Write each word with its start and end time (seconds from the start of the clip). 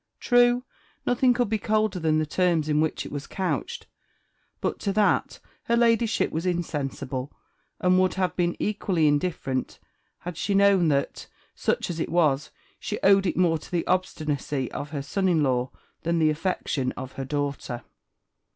True, 0.19 0.63
nothing 1.05 1.31
could 1.31 1.47
be 1.47 1.59
colder 1.59 1.99
than 1.99 2.17
the 2.17 2.25
terms 2.25 2.67
in 2.67 2.81
which 2.81 3.05
it 3.05 3.11
was 3.11 3.27
couched; 3.27 3.85
but 4.59 4.79
to 4.79 4.91
that 4.93 5.39
her 5.65 5.77
Ladyship 5.77 6.31
was 6.31 6.43
insensible, 6.43 7.31
and 7.79 7.99
would 7.99 8.15
have 8.15 8.35
been 8.35 8.55
equally 8.57 9.07
indifferent 9.07 9.77
had 10.21 10.37
she 10.37 10.55
known 10.55 10.87
that, 10.87 11.27
such 11.53 11.91
as 11.91 11.99
it 11.99 12.09
was, 12.09 12.49
she 12.79 12.99
owed 13.03 13.27
it 13.27 13.37
more 13.37 13.59
to 13.59 13.69
the 13.69 13.85
obstinacy 13.85 14.71
of 14.71 14.89
her 14.89 15.03
son 15.03 15.29
in 15.29 15.43
law 15.43 15.69
than 16.01 16.17
the 16.17 16.31
affection 16.31 16.91
of 16.93 17.11
her 17.11 17.25
daughter. 17.25 17.83